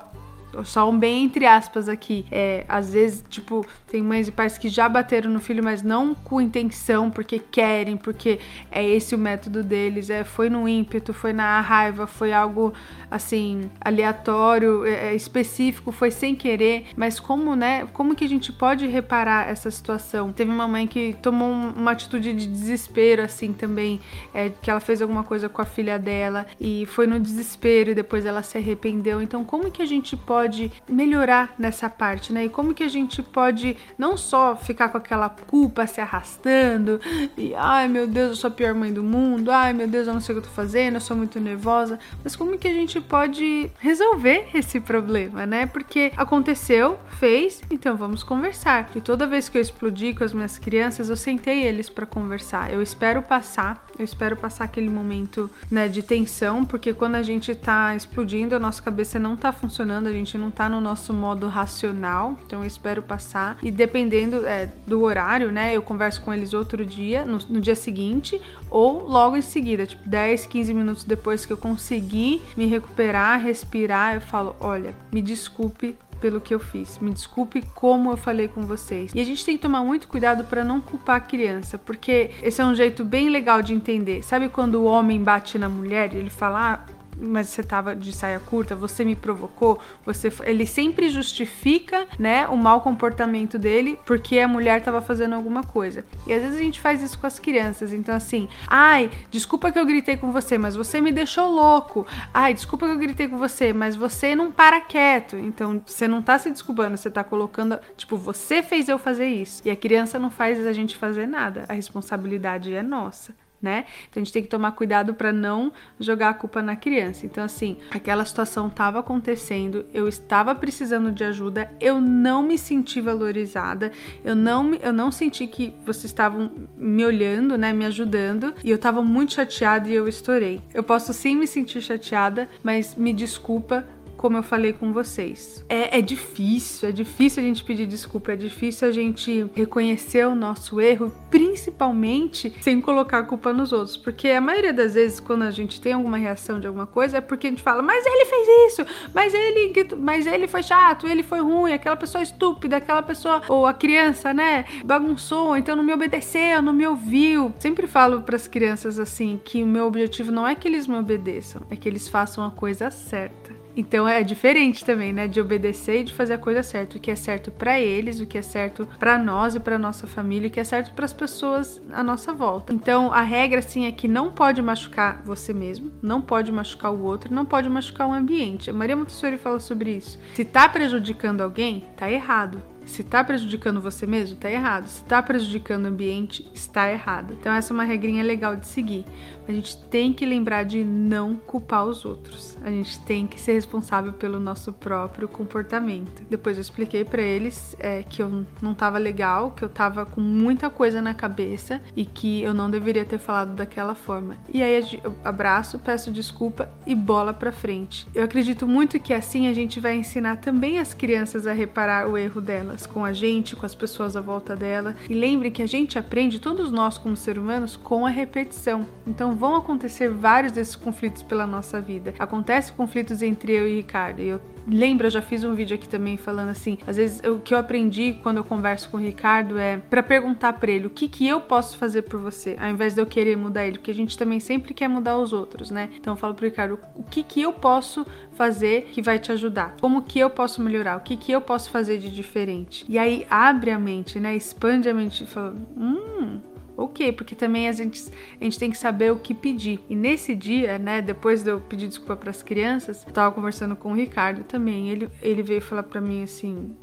só 0.62 0.88
um 0.88 0.96
bem 0.96 1.24
entre 1.24 1.46
aspas 1.46 1.88
aqui. 1.88 2.24
É, 2.30 2.64
às 2.68 2.92
vezes, 2.92 3.24
tipo, 3.28 3.66
tem 3.88 4.02
mães 4.02 4.28
e 4.28 4.32
pais 4.32 4.56
que 4.56 4.68
já 4.68 4.88
bateram 4.88 5.30
no 5.30 5.40
filho, 5.40 5.64
mas 5.64 5.82
não 5.82 6.14
com 6.14 6.40
intenção, 6.40 7.10
porque 7.10 7.38
querem, 7.38 7.96
porque 7.96 8.38
é 8.70 8.86
esse 8.86 9.14
o 9.14 9.18
método 9.18 9.64
deles. 9.64 10.10
É, 10.10 10.22
foi 10.22 10.48
no 10.48 10.68
ímpeto, 10.68 11.12
foi 11.12 11.32
na 11.32 11.60
raiva, 11.60 12.06
foi 12.06 12.32
algo 12.32 12.72
assim, 13.14 13.70
aleatório, 13.80 14.84
é, 14.84 15.10
é 15.10 15.14
específico, 15.14 15.92
foi 15.92 16.10
sem 16.10 16.34
querer. 16.34 16.86
Mas 16.96 17.20
como, 17.20 17.54
né? 17.54 17.86
Como 17.92 18.14
que 18.14 18.24
a 18.24 18.28
gente 18.28 18.52
pode 18.52 18.86
reparar 18.86 19.48
essa 19.48 19.70
situação? 19.70 20.32
Teve 20.32 20.50
uma 20.50 20.66
mãe 20.66 20.86
que 20.86 21.14
tomou 21.22 21.48
uma 21.50 21.92
atitude 21.92 22.32
de 22.34 22.46
desespero, 22.46 23.22
assim, 23.22 23.52
também, 23.52 24.00
é, 24.32 24.50
que 24.50 24.70
ela 24.70 24.80
fez 24.80 25.00
alguma 25.00 25.22
coisa 25.22 25.48
com 25.48 25.62
a 25.62 25.64
filha 25.64 25.98
dela 25.98 26.46
e 26.60 26.86
foi 26.86 27.06
no 27.06 27.20
desespero 27.20 27.90
e 27.90 27.94
depois 27.94 28.26
ela 28.26 28.42
se 28.42 28.58
arrependeu. 28.58 29.22
Então, 29.22 29.44
como 29.44 29.70
que 29.70 29.80
a 29.80 29.86
gente 29.86 30.16
pode 30.16 30.72
melhorar 30.88 31.54
nessa 31.56 31.88
parte, 31.88 32.32
né? 32.32 32.46
E 32.46 32.48
como 32.48 32.74
que 32.74 32.82
a 32.82 32.88
gente 32.88 33.22
pode 33.22 33.76
não 33.96 34.16
só 34.16 34.56
ficar 34.56 34.88
com 34.88 34.98
aquela 34.98 35.28
culpa 35.28 35.86
se 35.86 36.00
arrastando 36.00 37.00
e 37.36 37.54
ai 37.54 37.86
meu 37.88 38.06
Deus, 38.06 38.30
eu 38.30 38.36
sou 38.36 38.48
a 38.48 38.50
pior 38.50 38.74
mãe 38.74 38.92
do 38.92 39.02
mundo, 39.02 39.50
ai 39.50 39.72
meu 39.72 39.86
Deus, 39.86 40.06
eu 40.06 40.14
não 40.14 40.20
sei 40.20 40.34
o 40.34 40.40
que 40.40 40.46
eu 40.46 40.50
tô 40.50 40.54
fazendo, 40.54 40.94
eu 40.94 41.00
sou 41.00 41.16
muito 41.16 41.38
nervosa, 41.38 41.98
mas 42.22 42.34
como 42.34 42.58
que 42.58 42.66
a 42.66 42.72
gente 42.72 43.00
pode 43.08 43.70
resolver 43.78 44.48
esse 44.54 44.80
problema, 44.80 45.46
né? 45.46 45.66
Porque 45.66 46.12
aconteceu, 46.16 46.98
fez, 47.18 47.62
então 47.70 47.96
vamos 47.96 48.22
conversar. 48.22 48.90
E 48.94 49.00
toda 49.00 49.26
vez 49.26 49.48
que 49.48 49.58
eu 49.58 49.62
explodi 49.62 50.14
com 50.14 50.24
as 50.24 50.32
minhas 50.32 50.58
crianças, 50.58 51.08
eu 51.08 51.16
sentei 51.16 51.64
eles 51.64 51.88
para 51.88 52.06
conversar. 52.06 52.72
Eu 52.72 52.82
espero 52.82 53.22
passar, 53.22 53.86
eu 53.98 54.04
espero 54.04 54.36
passar 54.36 54.64
aquele 54.64 54.88
momento, 54.88 55.50
né, 55.70 55.88
de 55.88 56.02
tensão, 56.02 56.64
porque 56.64 56.92
quando 56.92 57.14
a 57.14 57.22
gente 57.22 57.54
tá 57.54 57.94
explodindo, 57.94 58.54
a 58.54 58.58
nossa 58.58 58.82
cabeça 58.82 59.18
não 59.18 59.36
tá 59.36 59.52
funcionando, 59.52 60.06
a 60.06 60.12
gente 60.12 60.36
não 60.36 60.50
tá 60.50 60.68
no 60.68 60.80
nosso 60.80 61.12
modo 61.12 61.48
racional, 61.48 62.38
então 62.46 62.60
eu 62.60 62.66
espero 62.66 63.02
passar. 63.02 63.58
E 63.62 63.70
dependendo 63.70 64.46
é, 64.46 64.70
do 64.86 65.02
horário, 65.02 65.52
né, 65.52 65.74
eu 65.74 65.82
converso 65.82 66.22
com 66.22 66.32
eles 66.32 66.52
outro 66.52 66.84
dia, 66.84 67.24
no, 67.24 67.38
no 67.48 67.60
dia 67.60 67.74
seguinte, 67.74 68.40
ou 68.70 69.08
logo 69.08 69.36
em 69.36 69.42
seguida, 69.42 69.86
tipo 69.86 70.08
10, 70.08 70.46
15 70.46 70.74
minutos 70.74 71.04
depois 71.04 71.46
que 71.46 71.52
eu 71.52 71.56
conseguir 71.56 72.42
me 72.56 72.66
recuperar, 72.66 73.40
respirar, 73.40 74.14
eu 74.16 74.20
falo: 74.20 74.56
olha, 74.58 74.94
me 75.12 75.22
desculpe 75.22 75.96
pelo 76.24 76.40
que 76.40 76.54
eu 76.54 76.58
fiz. 76.58 76.98
Me 77.00 77.10
desculpe 77.10 77.62
como 77.74 78.10
eu 78.10 78.16
falei 78.16 78.48
com 78.48 78.62
vocês. 78.62 79.12
E 79.14 79.20
a 79.20 79.24
gente 79.24 79.44
tem 79.44 79.58
que 79.58 79.62
tomar 79.62 79.84
muito 79.84 80.08
cuidado 80.08 80.42
para 80.44 80.64
não 80.64 80.80
culpar 80.80 81.16
a 81.16 81.20
criança, 81.20 81.76
porque 81.76 82.30
esse 82.42 82.62
é 82.62 82.64
um 82.64 82.74
jeito 82.74 83.04
bem 83.04 83.28
legal 83.28 83.60
de 83.60 83.74
entender. 83.74 84.22
Sabe 84.22 84.48
quando 84.48 84.76
o 84.76 84.84
homem 84.84 85.22
bate 85.22 85.58
na 85.58 85.68
mulher 85.68 86.14
e 86.14 86.16
ele 86.16 86.30
fala: 86.30 86.72
ah, 86.72 86.93
mas 87.16 87.48
você 87.48 87.62
tava 87.62 87.94
de 87.94 88.12
saia 88.12 88.40
curta, 88.40 88.74
você 88.74 89.04
me 89.04 89.16
provocou, 89.16 89.78
você 90.04 90.32
ele 90.44 90.66
sempre 90.66 91.08
justifica, 91.08 92.06
né, 92.18 92.46
o 92.48 92.56
mau 92.56 92.80
comportamento 92.80 93.58
dele 93.58 93.98
porque 94.04 94.38
a 94.38 94.48
mulher 94.48 94.82
tava 94.82 95.00
fazendo 95.00 95.34
alguma 95.34 95.62
coisa. 95.62 96.04
E 96.26 96.32
às 96.32 96.42
vezes 96.42 96.58
a 96.58 96.62
gente 96.62 96.80
faz 96.80 97.02
isso 97.02 97.18
com 97.18 97.26
as 97.26 97.38
crianças. 97.38 97.92
Então 97.92 98.14
assim, 98.14 98.48
ai, 98.66 99.10
desculpa 99.30 99.70
que 99.70 99.78
eu 99.78 99.86
gritei 99.86 100.16
com 100.16 100.32
você, 100.32 100.58
mas 100.58 100.76
você 100.76 101.00
me 101.00 101.12
deixou 101.12 101.48
louco. 101.48 102.06
Ai, 102.32 102.54
desculpa 102.54 102.86
que 102.86 102.92
eu 102.92 102.98
gritei 102.98 103.28
com 103.28 103.38
você, 103.38 103.72
mas 103.72 103.96
você 103.96 104.34
não 104.34 104.50
para 104.50 104.80
quieto. 104.80 105.36
Então 105.36 105.82
você 105.84 106.08
não 106.08 106.22
tá 106.22 106.38
se 106.38 106.50
desculpando, 106.50 106.96
você 106.96 107.10
tá 107.10 107.24
colocando, 107.24 107.78
tipo, 107.96 108.16
você 108.16 108.62
fez 108.62 108.88
eu 108.88 108.98
fazer 108.98 109.28
isso. 109.28 109.62
E 109.64 109.70
a 109.70 109.76
criança 109.76 110.18
não 110.18 110.30
faz 110.30 110.64
a 110.66 110.72
gente 110.72 110.96
fazer 110.96 111.26
nada. 111.26 111.64
A 111.68 111.72
responsabilidade 111.72 112.74
é 112.74 112.82
nossa 112.82 113.34
né? 113.64 113.86
Então 114.08 114.20
a 114.20 114.24
gente 114.24 114.32
tem 114.32 114.42
que 114.42 114.48
tomar 114.48 114.72
cuidado 114.72 115.14
para 115.14 115.32
não 115.32 115.72
jogar 115.98 116.28
a 116.28 116.34
culpa 116.34 116.60
na 116.60 116.76
criança. 116.76 117.24
Então, 117.24 117.42
assim, 117.42 117.78
aquela 117.90 118.24
situação 118.26 118.68
estava 118.68 119.00
acontecendo, 119.00 119.86
eu 119.92 120.06
estava 120.06 120.54
precisando 120.54 121.10
de 121.10 121.24
ajuda, 121.24 121.70
eu 121.80 121.98
não 122.00 122.42
me 122.42 122.58
senti 122.58 123.00
valorizada, 123.00 123.90
eu 124.22 124.36
não, 124.36 124.74
eu 124.74 124.92
não 124.92 125.10
senti 125.10 125.46
que 125.46 125.74
vocês 125.86 126.04
estavam 126.04 126.52
me 126.76 127.04
olhando, 127.04 127.56
né? 127.56 127.72
Me 127.72 127.86
ajudando, 127.86 128.54
e 128.62 128.70
eu 128.70 128.76
estava 128.76 129.02
muito 129.02 129.32
chateada 129.32 129.88
e 129.88 129.94
eu 129.94 130.06
estourei. 130.06 130.60
Eu 130.74 130.82
posso 130.82 131.12
sim 131.14 131.34
me 131.34 131.46
sentir 131.46 131.80
chateada, 131.80 132.48
mas 132.62 132.94
me 132.94 133.12
desculpa 133.14 133.86
como 134.24 134.38
eu 134.38 134.42
falei 134.42 134.72
com 134.72 134.90
vocês. 134.90 135.62
É, 135.68 135.98
é, 135.98 136.00
difícil, 136.00 136.88
é 136.88 136.92
difícil 136.92 137.42
a 137.42 137.46
gente 137.46 137.62
pedir 137.62 137.84
desculpa, 137.84 138.32
é 138.32 138.36
difícil 138.36 138.88
a 138.88 138.90
gente 138.90 139.50
reconhecer 139.54 140.26
o 140.26 140.34
nosso 140.34 140.80
erro, 140.80 141.12
principalmente 141.28 142.50
sem 142.62 142.80
colocar 142.80 143.18
a 143.18 143.22
culpa 143.22 143.52
nos 143.52 143.70
outros. 143.70 143.98
Porque 143.98 144.30
a 144.30 144.40
maioria 144.40 144.72
das 144.72 144.94
vezes, 144.94 145.20
quando 145.20 145.42
a 145.42 145.50
gente 145.50 145.78
tem 145.78 145.92
alguma 145.92 146.16
reação 146.16 146.58
de 146.58 146.66
alguma 146.66 146.86
coisa, 146.86 147.18
é 147.18 147.20
porque 147.20 147.48
a 147.48 147.50
gente 147.50 147.62
fala, 147.62 147.82
mas 147.82 148.02
ele 148.06 148.24
fez 148.24 148.72
isso, 148.72 148.86
mas 149.12 149.34
ele, 149.34 149.94
mas 149.98 150.26
ele 150.26 150.48
foi 150.48 150.62
chato, 150.62 151.06
ele 151.06 151.22
foi 151.22 151.42
ruim, 151.42 151.74
aquela 151.74 151.96
pessoa 151.96 152.22
estúpida, 152.22 152.78
aquela 152.78 153.02
pessoa, 153.02 153.42
ou 153.46 153.66
a 153.66 153.74
criança, 153.74 154.32
né, 154.32 154.64
bagunçou, 154.86 155.54
então 155.54 155.76
não 155.76 155.84
me 155.84 155.92
obedeceu, 155.92 156.62
não 156.62 156.72
me 156.72 156.86
ouviu. 156.86 157.52
Sempre 157.58 157.86
falo 157.86 158.22
para 158.22 158.36
as 158.36 158.48
crianças 158.48 158.98
assim 158.98 159.38
que 159.44 159.62
o 159.62 159.66
meu 159.66 159.84
objetivo 159.84 160.32
não 160.32 160.48
é 160.48 160.54
que 160.54 160.66
eles 160.66 160.86
me 160.86 160.96
obedeçam, 160.96 161.60
é 161.68 161.76
que 161.76 161.86
eles 161.86 162.08
façam 162.08 162.42
a 162.42 162.50
coisa 162.50 162.90
certa. 162.90 163.63
Então 163.76 164.06
é 164.08 164.22
diferente 164.22 164.84
também, 164.84 165.12
né, 165.12 165.26
de 165.26 165.40
obedecer 165.40 166.00
e 166.00 166.04
de 166.04 166.14
fazer 166.14 166.34
a 166.34 166.38
coisa 166.38 166.62
certa, 166.62 166.96
o 166.96 167.00
que 167.00 167.10
é 167.10 167.16
certo 167.16 167.50
para 167.50 167.80
eles, 167.80 168.20
o 168.20 168.26
que 168.26 168.38
é 168.38 168.42
certo 168.42 168.88
para 168.98 169.18
nós 169.18 169.54
e 169.54 169.60
para 169.60 169.78
nossa 169.78 170.06
família, 170.06 170.48
o 170.48 170.50
que 170.50 170.60
é 170.60 170.64
certo 170.64 170.92
para 170.94 171.04
as 171.04 171.12
pessoas 171.12 171.82
à 171.92 172.02
nossa 172.02 172.32
volta. 172.32 172.72
Então 172.72 173.12
a 173.12 173.22
regra 173.22 173.58
assim 173.58 173.86
é 173.86 173.92
que 173.92 174.06
não 174.06 174.30
pode 174.30 174.62
machucar 174.62 175.22
você 175.24 175.52
mesmo, 175.52 175.92
não 176.02 176.20
pode 176.20 176.52
machucar 176.52 176.92
o 176.92 177.02
outro, 177.02 177.34
não 177.34 177.44
pode 177.44 177.68
machucar 177.68 178.08
o 178.08 178.12
ambiente. 178.12 178.70
A 178.70 178.72
Maria 178.72 178.96
Montessori 178.96 179.38
fala 179.38 179.58
sobre 179.58 179.96
isso. 179.96 180.18
Se 180.34 180.44
tá 180.44 180.68
prejudicando 180.68 181.40
alguém, 181.40 181.84
tá 181.96 182.10
errado. 182.10 182.62
Se 182.86 183.02
está 183.02 183.24
prejudicando 183.24 183.80
você 183.80 184.06
mesmo, 184.06 184.34
está 184.34 184.50
errado. 184.50 184.86
Se 184.86 185.02
está 185.02 185.22
prejudicando 185.22 185.84
o 185.84 185.88
ambiente, 185.88 186.48
está 186.54 186.90
errado. 186.90 187.36
Então 187.38 187.52
essa 187.52 187.72
é 187.72 187.74
uma 187.74 187.84
regrinha 187.84 188.22
legal 188.22 188.56
de 188.56 188.66
seguir. 188.66 189.04
A 189.46 189.52
gente 189.52 189.76
tem 189.84 190.12
que 190.12 190.24
lembrar 190.24 190.64
de 190.64 190.82
não 190.82 191.36
culpar 191.36 191.84
os 191.84 192.04
outros. 192.04 192.56
A 192.62 192.70
gente 192.70 192.98
tem 193.00 193.26
que 193.26 193.38
ser 193.38 193.52
responsável 193.52 194.12
pelo 194.12 194.40
nosso 194.40 194.72
próprio 194.72 195.28
comportamento. 195.28 196.22
Depois 196.30 196.56
eu 196.56 196.62
expliquei 196.62 197.04
para 197.04 197.20
eles 197.20 197.76
é, 197.78 198.02
que 198.02 198.22
eu 198.22 198.46
não 198.62 198.72
estava 198.72 198.96
legal, 198.96 199.50
que 199.50 199.62
eu 199.62 199.68
estava 199.68 200.06
com 200.06 200.20
muita 200.20 200.70
coisa 200.70 201.02
na 201.02 201.12
cabeça 201.12 201.80
e 201.94 202.06
que 202.06 202.42
eu 202.42 202.54
não 202.54 202.70
deveria 202.70 203.04
ter 203.04 203.18
falado 203.18 203.54
daquela 203.54 203.94
forma. 203.94 204.36
E 204.52 204.62
aí 204.62 205.00
eu 205.02 205.14
abraço, 205.22 205.78
peço 205.78 206.10
desculpa 206.10 206.70
e 206.86 206.94
bola 206.94 207.34
para 207.34 207.52
frente. 207.52 208.06
Eu 208.14 208.24
acredito 208.24 208.66
muito 208.66 208.98
que 208.98 209.12
assim 209.12 209.46
a 209.46 209.52
gente 209.52 209.78
vai 209.78 209.96
ensinar 209.96 210.36
também 210.36 210.78
as 210.78 210.94
crianças 210.94 211.46
a 211.46 211.52
reparar 211.52 212.08
o 212.08 212.16
erro 212.16 212.40
delas 212.40 212.73
com 212.86 213.04
a 213.04 213.12
gente, 213.12 213.54
com 213.54 213.64
as 213.64 213.74
pessoas 213.74 214.16
à 214.16 214.20
volta 214.20 214.56
dela. 214.56 214.96
E 215.08 215.14
lembre 215.14 215.50
que 215.50 215.62
a 215.62 215.66
gente 215.66 215.98
aprende, 215.98 216.38
todos 216.38 216.70
nós 216.70 216.98
como 216.98 217.16
seres 217.16 217.42
humanos, 217.42 217.76
com 217.76 218.04
a 218.04 218.10
repetição. 218.10 218.86
Então 219.06 219.36
vão 219.36 219.56
acontecer 219.56 220.08
vários 220.08 220.52
desses 220.52 220.76
conflitos 220.76 221.22
pela 221.22 221.46
nossa 221.46 221.80
vida. 221.80 222.14
Acontece 222.18 222.72
conflitos 222.72 223.22
entre 223.22 223.52
eu 223.52 223.68
e 223.68 223.76
Ricardo. 223.76 224.20
E 224.20 224.28
eu 224.28 224.40
lembro, 224.66 225.06
eu 225.06 225.10
já 225.10 225.22
fiz 225.22 225.44
um 225.44 225.54
vídeo 225.54 225.74
aqui 225.74 225.88
também 225.88 226.16
falando 226.16 226.48
assim, 226.48 226.78
às 226.86 226.96
vezes 226.96 227.20
o 227.24 227.38
que 227.38 227.54
eu 227.54 227.58
aprendi 227.58 228.18
quando 228.22 228.38
eu 228.38 228.44
converso 228.44 228.88
com 228.88 228.96
o 228.96 229.00
Ricardo 229.00 229.58
é 229.58 229.78
para 229.78 230.02
perguntar 230.02 230.54
para 230.54 230.70
ele 230.70 230.86
o 230.86 230.90
que 230.90 231.08
que 231.08 231.26
eu 231.26 231.40
posso 231.40 231.76
fazer 231.76 232.02
por 232.02 232.20
você, 232.20 232.56
ao 232.58 232.68
invés 232.68 232.94
de 232.94 233.00
eu 233.00 233.06
querer 233.06 233.36
mudar 233.36 233.66
ele, 233.66 233.78
porque 233.78 233.90
a 233.90 233.94
gente 233.94 234.16
também 234.16 234.40
sempre 234.40 234.74
quer 234.74 234.88
mudar 234.88 235.18
os 235.18 235.32
outros, 235.32 235.70
né? 235.70 235.90
Então 235.96 236.14
eu 236.14 236.16
falo 236.16 236.34
pro 236.34 236.44
Ricardo, 236.44 236.78
o 236.94 237.02
que 237.02 237.22
que 237.22 237.42
eu 237.42 237.52
posso 237.52 238.06
fazer 238.32 238.88
que 238.92 239.02
vai 239.02 239.18
te 239.18 239.32
ajudar? 239.32 239.76
Como 239.80 240.02
que 240.02 240.18
eu 240.18 240.30
posso 240.30 240.62
melhorar? 240.62 240.96
O 240.96 241.00
que 241.00 241.16
que 241.16 241.32
eu 241.32 241.40
posso 241.40 241.70
fazer 241.70 241.98
de 241.98 242.10
diferente? 242.10 242.84
E 242.88 242.98
aí 242.98 243.26
abre 243.30 243.70
a 243.70 243.78
mente, 243.78 244.18
né? 244.18 244.36
Expande 244.36 244.88
a 244.88 244.94
mente 244.94 245.24
e 245.24 245.26
fala, 245.26 245.54
hum, 245.76 246.40
Ok, 246.76 247.12
porque 247.12 247.34
também 247.34 247.68
a 247.68 247.72
gente, 247.72 248.10
a 248.40 248.44
gente 248.44 248.58
tem 248.58 248.70
que 248.70 248.76
saber 248.76 249.12
o 249.12 249.16
que 249.16 249.32
pedir. 249.32 249.80
E 249.88 249.94
nesse 249.94 250.34
dia, 250.34 250.78
né, 250.78 251.00
depois 251.00 251.42
de 251.42 251.50
eu 251.50 251.60
pedir 251.60 251.88
desculpa 251.88 252.16
para 252.16 252.30
as 252.30 252.42
crianças, 252.42 253.04
eu 253.06 253.12
tava 253.12 253.32
conversando 253.34 253.76
com 253.76 253.92
o 253.92 253.94
Ricardo 253.94 254.42
também. 254.42 254.90
Ele, 254.90 255.08
ele 255.22 255.42
veio 255.42 255.60
falar 255.60 255.84
para 255.84 256.00
mim 256.00 256.24
assim: 256.24 256.76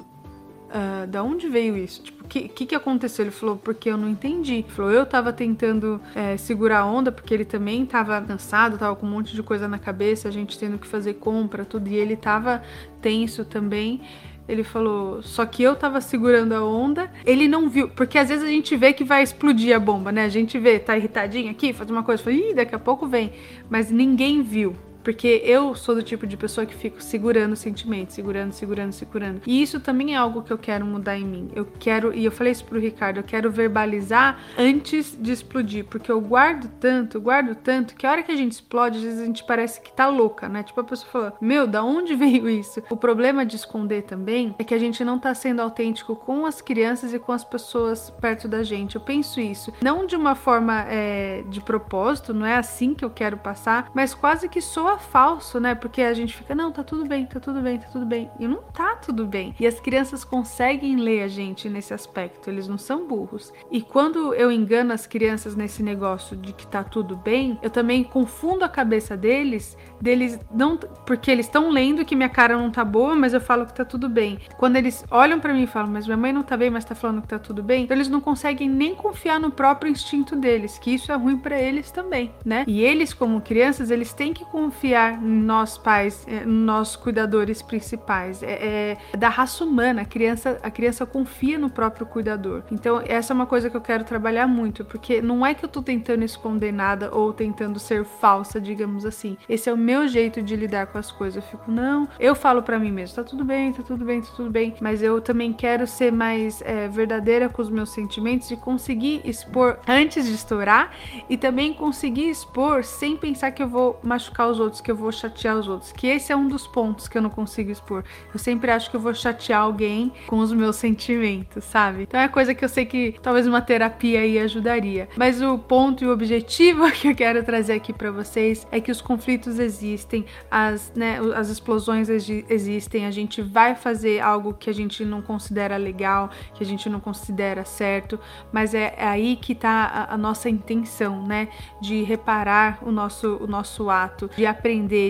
Uh, 0.72 1.06
da 1.06 1.22
onde 1.22 1.50
veio 1.50 1.76
isso? 1.76 2.02
Tipo, 2.02 2.24
o 2.24 2.26
que, 2.26 2.48
que, 2.48 2.64
que 2.64 2.74
aconteceu? 2.74 3.26
Ele 3.26 3.30
falou, 3.30 3.58
porque 3.58 3.90
eu 3.90 3.98
não 3.98 4.08
entendi. 4.08 4.54
Ele 4.54 4.70
falou, 4.70 4.90
eu 4.90 5.04
tava 5.04 5.30
tentando 5.30 6.00
é, 6.14 6.38
segurar 6.38 6.80
a 6.80 6.86
onda, 6.86 7.12
porque 7.12 7.34
ele 7.34 7.44
também 7.44 7.84
tava 7.84 8.18
cansado, 8.22 8.78
tava 8.78 8.96
com 8.96 9.04
um 9.04 9.10
monte 9.10 9.34
de 9.34 9.42
coisa 9.42 9.68
na 9.68 9.78
cabeça, 9.78 10.28
a 10.28 10.30
gente 10.30 10.58
tendo 10.58 10.78
que 10.78 10.86
fazer 10.86 11.14
compra, 11.14 11.66
tudo, 11.66 11.88
e 11.88 11.94
ele 11.94 12.16
tava 12.16 12.62
tenso 13.02 13.44
também. 13.44 14.00
Ele 14.48 14.64
falou, 14.64 15.22
só 15.22 15.46
que 15.46 15.62
eu 15.62 15.76
tava 15.76 16.00
segurando 16.00 16.52
a 16.52 16.64
onda, 16.64 17.10
ele 17.24 17.46
não 17.46 17.68
viu, 17.68 17.88
porque 17.88 18.18
às 18.18 18.28
vezes 18.28 18.44
a 18.44 18.48
gente 18.48 18.76
vê 18.76 18.92
que 18.92 19.04
vai 19.04 19.22
explodir 19.22 19.74
a 19.74 19.78
bomba, 19.78 20.10
né? 20.10 20.24
A 20.24 20.28
gente 20.28 20.58
vê, 20.58 20.78
tá 20.78 20.96
irritadinho 20.96 21.50
aqui, 21.50 21.72
faz 21.72 21.88
uma 21.90 22.02
coisa, 22.02 22.22
fala, 22.22 22.36
ih, 22.36 22.52
daqui 22.52 22.74
a 22.74 22.78
pouco 22.78 23.06
vem, 23.06 23.32
mas 23.70 23.90
ninguém 23.90 24.42
viu. 24.42 24.76
Porque 25.02 25.42
eu 25.44 25.74
sou 25.74 25.94
do 25.94 26.02
tipo 26.02 26.26
de 26.26 26.36
pessoa 26.36 26.66
que 26.66 26.74
fico 26.74 27.02
segurando 27.02 27.56
sentimentos, 27.56 28.14
segurando, 28.14 28.52
segurando, 28.52 28.92
segurando. 28.92 29.42
E 29.46 29.62
isso 29.62 29.80
também 29.80 30.14
é 30.14 30.16
algo 30.16 30.42
que 30.42 30.52
eu 30.52 30.58
quero 30.58 30.84
mudar 30.86 31.18
em 31.18 31.24
mim. 31.24 31.50
Eu 31.54 31.66
quero, 31.78 32.14
e 32.14 32.24
eu 32.24 32.32
falei 32.32 32.52
isso 32.52 32.64
pro 32.64 32.78
Ricardo, 32.78 33.18
eu 33.18 33.24
quero 33.24 33.50
verbalizar 33.50 34.38
antes 34.56 35.16
de 35.18 35.32
explodir, 35.32 35.84
porque 35.84 36.10
eu 36.10 36.20
guardo 36.20 36.70
tanto, 36.80 37.20
guardo 37.20 37.54
tanto, 37.54 37.94
que 37.94 38.06
a 38.06 38.10
hora 38.10 38.22
que 38.22 38.32
a 38.32 38.36
gente 38.36 38.52
explode, 38.52 38.98
às 38.98 39.04
vezes 39.04 39.20
a 39.20 39.26
gente 39.26 39.44
parece 39.44 39.80
que 39.80 39.92
tá 39.92 40.08
louca, 40.08 40.48
né? 40.48 40.62
Tipo, 40.62 40.80
a 40.80 40.84
pessoa 40.84 41.10
fala, 41.10 41.34
meu, 41.40 41.66
da 41.66 41.82
onde 41.82 42.14
veio 42.16 42.48
isso? 42.48 42.82
O 42.90 42.96
problema 42.96 43.44
de 43.44 43.56
esconder 43.56 44.02
também 44.02 44.54
é 44.58 44.64
que 44.64 44.74
a 44.74 44.78
gente 44.78 45.04
não 45.04 45.18
tá 45.18 45.34
sendo 45.34 45.60
autêntico 45.60 46.14
com 46.14 46.46
as 46.46 46.60
crianças 46.60 47.12
e 47.12 47.18
com 47.18 47.32
as 47.32 47.44
pessoas 47.44 48.10
perto 48.10 48.46
da 48.46 48.62
gente. 48.62 48.96
Eu 48.96 49.00
penso 49.00 49.40
isso, 49.40 49.72
não 49.82 50.06
de 50.06 50.16
uma 50.16 50.34
forma 50.34 50.84
é, 50.88 51.42
de 51.48 51.60
propósito, 51.60 52.32
não 52.32 52.46
é 52.46 52.56
assim 52.56 52.94
que 52.94 53.04
eu 53.04 53.10
quero 53.10 53.36
passar, 53.36 53.90
mas 53.94 54.14
quase 54.14 54.48
que 54.48 54.60
sou 54.60 54.91
soa 54.92 54.98
falso, 54.98 55.60
né? 55.60 55.74
Porque 55.74 56.02
a 56.02 56.12
gente 56.14 56.34
fica, 56.36 56.54
não, 56.54 56.72
tá 56.72 56.82
tudo 56.82 57.06
bem, 57.06 57.26
tá 57.26 57.40
tudo 57.40 57.60
bem, 57.60 57.78
tá 57.78 57.86
tudo 57.90 58.04
bem. 58.04 58.30
E 58.38 58.46
não 58.46 58.62
tá 58.62 58.96
tudo 58.96 59.26
bem. 59.26 59.54
E 59.58 59.66
as 59.66 59.80
crianças 59.80 60.24
conseguem 60.24 60.96
ler 60.96 61.22
a 61.22 61.28
gente 61.28 61.68
nesse 61.68 61.94
aspecto, 61.94 62.50
eles 62.50 62.68
não 62.68 62.78
são 62.78 63.06
burros. 63.06 63.52
E 63.70 63.80
quando 63.80 64.34
eu 64.34 64.50
engano 64.50 64.92
as 64.92 65.06
crianças 65.06 65.56
nesse 65.56 65.82
negócio 65.82 66.36
de 66.36 66.52
que 66.52 66.66
tá 66.66 66.84
tudo 66.84 67.16
bem, 67.16 67.58
eu 67.62 67.70
também 67.70 68.04
confundo 68.04 68.64
a 68.64 68.68
cabeça 68.68 69.16
deles, 69.16 69.76
deles 70.00 70.38
não. 70.50 70.76
Porque 70.76 71.30
eles 71.30 71.46
estão 71.46 71.70
lendo 71.70 72.04
que 72.04 72.16
minha 72.16 72.28
cara 72.28 72.56
não 72.56 72.70
tá 72.70 72.84
boa, 72.84 73.14
mas 73.14 73.34
eu 73.34 73.40
falo 73.40 73.66
que 73.66 73.74
tá 73.74 73.84
tudo 73.84 74.08
bem. 74.08 74.38
Quando 74.58 74.76
eles 74.76 75.04
olham 75.10 75.40
para 75.40 75.54
mim 75.54 75.62
e 75.62 75.66
falam, 75.66 75.90
mas 75.90 76.06
minha 76.06 76.16
mãe 76.16 76.32
não 76.32 76.42
tá 76.42 76.56
bem, 76.56 76.70
mas 76.70 76.84
tá 76.84 76.94
falando 76.94 77.22
que 77.22 77.28
tá 77.28 77.38
tudo 77.38 77.62
bem, 77.62 77.84
então 77.84 77.96
eles 77.96 78.08
não 78.08 78.20
conseguem 78.20 78.68
nem 78.68 78.94
confiar 78.94 79.40
no 79.40 79.50
próprio 79.50 79.90
instinto 79.90 80.36
deles, 80.36 80.78
que 80.78 80.94
isso 80.94 81.10
é 81.12 81.14
ruim 81.14 81.38
para 81.38 81.58
eles 81.58 81.90
também, 81.90 82.32
né? 82.44 82.64
E 82.66 82.80
eles, 82.82 83.12
como 83.12 83.40
crianças, 83.40 83.90
eles 83.90 84.12
têm 84.12 84.32
que 84.32 84.44
confiar 84.44 84.81
confiar 84.82 85.22
nós 85.22 85.78
pais, 85.78 86.26
em 86.26 86.44
nós 86.44 86.96
cuidadores 86.96 87.62
principais. 87.62 88.42
É, 88.42 88.96
é, 89.12 89.16
da 89.16 89.28
raça 89.28 89.64
humana, 89.64 90.02
a 90.02 90.04
criança, 90.04 90.58
a 90.60 90.70
criança 90.70 91.06
confia 91.06 91.56
no 91.56 91.70
próprio 91.70 92.04
cuidador. 92.04 92.62
Então, 92.70 93.00
essa 93.06 93.32
é 93.32 93.34
uma 93.34 93.46
coisa 93.46 93.70
que 93.70 93.76
eu 93.76 93.80
quero 93.80 94.02
trabalhar 94.02 94.48
muito, 94.48 94.84
porque 94.84 95.22
não 95.22 95.46
é 95.46 95.54
que 95.54 95.64
eu 95.64 95.68
tô 95.68 95.80
tentando 95.82 96.24
esconder 96.24 96.72
nada 96.72 97.14
ou 97.14 97.32
tentando 97.32 97.78
ser 97.78 98.04
falsa, 98.04 98.60
digamos 98.60 99.06
assim. 99.06 99.36
Esse 99.48 99.70
é 99.70 99.72
o 99.72 99.76
meu 99.76 100.08
jeito 100.08 100.42
de 100.42 100.56
lidar 100.56 100.88
com 100.88 100.98
as 100.98 101.12
coisas. 101.12 101.36
Eu 101.36 101.48
fico, 101.48 101.70
não, 101.70 102.08
eu 102.18 102.34
falo 102.34 102.60
para 102.60 102.76
mim 102.78 102.90
mesmo, 102.90 103.14
tá 103.14 103.22
tudo 103.22 103.44
bem, 103.44 103.72
tá 103.72 103.84
tudo 103.84 104.04
bem, 104.04 104.20
tá 104.20 104.28
tudo 104.34 104.50
bem, 104.50 104.74
mas 104.80 105.00
eu 105.00 105.20
também 105.20 105.52
quero 105.52 105.86
ser 105.86 106.10
mais 106.10 106.60
é, 106.62 106.88
verdadeira 106.88 107.48
com 107.48 107.62
os 107.62 107.70
meus 107.70 107.90
sentimentos 107.90 108.50
e 108.50 108.56
conseguir 108.56 109.20
expor 109.24 109.78
antes 109.86 110.26
de 110.26 110.34
estourar 110.34 110.90
e 111.28 111.36
também 111.36 111.72
conseguir 111.72 112.28
expor 112.28 112.82
sem 112.82 113.16
pensar 113.16 113.52
que 113.52 113.62
eu 113.62 113.68
vou 113.68 114.00
machucar 114.02 114.48
os 114.48 114.58
outros 114.58 114.71
outros, 114.72 114.80
que 114.80 114.90
eu 114.90 114.96
vou 114.96 115.12
chatear 115.12 115.56
os 115.56 115.68
outros. 115.68 115.92
Que 115.92 116.06
esse 116.06 116.32
é 116.32 116.36
um 116.36 116.48
dos 116.48 116.66
pontos 116.66 117.06
que 117.06 117.18
eu 117.18 117.22
não 117.22 117.30
consigo 117.30 117.70
expor. 117.70 118.02
Eu 118.32 118.38
sempre 118.38 118.70
acho 118.70 118.90
que 118.90 118.96
eu 118.96 119.00
vou 119.00 119.14
chatear 119.14 119.60
alguém 119.60 120.12
com 120.26 120.38
os 120.38 120.52
meus 120.52 120.76
sentimentos, 120.76 121.64
sabe? 121.64 122.04
Então 122.04 122.18
é 122.18 122.28
coisa 122.28 122.54
que 122.54 122.64
eu 122.64 122.68
sei 122.68 122.86
que 122.86 123.14
talvez 123.22 123.46
uma 123.46 123.60
terapia 123.60 124.20
aí 124.20 124.38
ajudaria. 124.38 125.08
Mas 125.16 125.42
o 125.42 125.58
ponto 125.58 126.02
e 126.02 126.06
o 126.06 126.12
objetivo 126.12 126.90
que 126.92 127.08
eu 127.08 127.14
quero 127.14 127.44
trazer 127.44 127.74
aqui 127.74 127.92
para 127.92 128.10
vocês 128.10 128.66
é 128.70 128.80
que 128.80 128.90
os 128.90 129.02
conflitos 129.02 129.58
existem, 129.58 130.24
as, 130.50 130.92
né, 130.94 131.18
as 131.36 131.48
explosões 131.48 132.08
existem, 132.08 133.06
a 133.06 133.10
gente 133.10 133.42
vai 133.42 133.74
fazer 133.74 134.20
algo 134.20 134.54
que 134.54 134.70
a 134.70 134.74
gente 134.74 135.04
não 135.04 135.20
considera 135.20 135.76
legal, 135.76 136.30
que 136.54 136.62
a 136.62 136.66
gente 136.66 136.88
não 136.88 137.00
considera 137.00 137.64
certo, 137.64 138.18
mas 138.52 138.74
é, 138.74 138.94
é 138.96 139.06
aí 139.06 139.36
que 139.36 139.54
tá 139.54 140.08
a, 140.10 140.14
a 140.14 140.16
nossa 140.16 140.48
intenção, 140.48 141.26
né? 141.26 141.48
De 141.80 142.02
reparar 142.02 142.78
o 142.82 142.90
nosso, 142.90 143.36
o 143.40 143.46
nosso 143.46 143.90
ato, 143.90 144.30
de 144.36 144.46
aprender, 144.46 144.61